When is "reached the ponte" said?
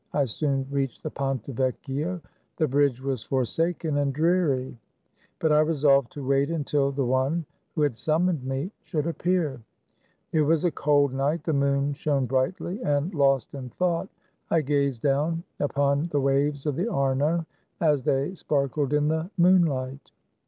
0.71-1.45